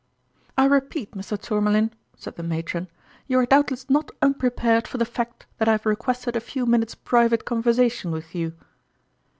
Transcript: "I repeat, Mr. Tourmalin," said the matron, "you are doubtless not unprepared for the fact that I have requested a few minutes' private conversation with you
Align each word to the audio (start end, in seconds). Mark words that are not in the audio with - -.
"I 0.57 0.65
repeat, 0.65 1.11
Mr. 1.11 1.39
Tourmalin," 1.39 1.91
said 2.17 2.35
the 2.35 2.41
matron, 2.41 2.87
"you 3.27 3.37
are 3.37 3.45
doubtless 3.45 3.87
not 3.87 4.09
unprepared 4.19 4.87
for 4.87 4.97
the 4.97 5.05
fact 5.05 5.45
that 5.59 5.67
I 5.69 5.73
have 5.73 5.85
requested 5.85 6.35
a 6.35 6.39
few 6.41 6.65
minutes' 6.65 6.95
private 6.95 7.45
conversation 7.45 8.09
with 8.09 8.33
you 8.33 8.53